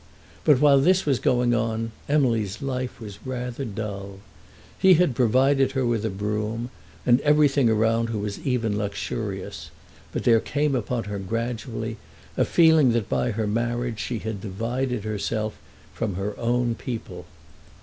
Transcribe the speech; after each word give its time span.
But 0.43 0.59
while 0.59 0.81
this 0.81 1.05
was 1.05 1.19
going 1.19 1.53
on 1.53 1.91
Emily's 2.09 2.59
life 2.59 2.99
was 2.99 3.19
rather 3.23 3.63
dull. 3.63 4.17
He 4.79 4.95
had 4.95 5.13
provided 5.13 5.73
her 5.73 5.85
with 5.85 6.03
a 6.03 6.09
brougham, 6.09 6.71
and 7.05 7.21
everything 7.21 7.69
around 7.69 8.09
her 8.09 8.17
was 8.17 8.39
even 8.39 8.79
luxurious, 8.79 9.69
but 10.11 10.23
there 10.23 10.39
came 10.39 10.73
upon 10.73 11.03
her 11.03 11.19
gradually 11.19 11.97
a 12.35 12.45
feeling 12.45 12.93
that 12.93 13.09
by 13.09 13.29
her 13.29 13.45
marriage 13.45 13.99
she 13.99 14.17
had 14.17 14.41
divided 14.41 15.03
herself 15.03 15.55
from 15.93 16.15
her 16.15 16.35
own 16.39 16.73
people. 16.73 17.27